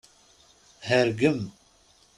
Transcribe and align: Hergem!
Hergem! 0.79 1.51